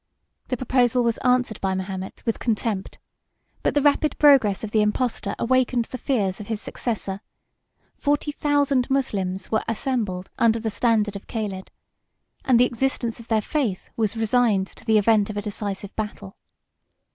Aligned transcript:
The 0.47 0.57
proposal 0.57 1.03
was 1.03 1.19
answered 1.19 1.61
by 1.61 1.75
Mahomet 1.75 2.23
with 2.25 2.39
contempt; 2.39 2.97
but 3.61 3.75
the 3.75 3.83
rapid 3.83 4.17
progress 4.17 4.63
of 4.63 4.71
the 4.71 4.81
impostor 4.81 5.35
awakened 5.37 5.85
the 5.85 5.99
fears 5.99 6.39
of 6.39 6.47
his 6.47 6.59
successor: 6.59 7.21
forty 7.99 8.31
thousand 8.31 8.89
Moslems 8.89 9.51
were 9.51 9.63
assembled 9.67 10.31
under 10.39 10.59
the 10.59 10.71
standard 10.71 11.15
of 11.15 11.27
Caled; 11.27 11.69
and 12.43 12.59
the 12.59 12.65
existence 12.65 13.19
of 13.19 13.27
their 13.27 13.43
faith 13.43 13.91
was 13.95 14.17
resigned 14.17 14.65
to 14.69 14.83
the 14.85 14.97
event 14.97 15.29
of 15.29 15.37
a 15.37 15.41
decisive 15.43 15.95
battle. 15.95 16.35